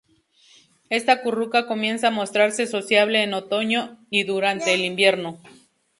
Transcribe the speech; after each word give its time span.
Esta 0.89 1.21
curruca 1.21 1.67
comienza 1.67 2.07
a 2.07 2.09
mostrarse 2.09 2.65
sociable 2.65 3.21
en 3.21 3.35
otoño 3.35 3.99
y 4.09 4.23
durante 4.23 4.73
el 4.73 4.81
invierno. 4.83 5.37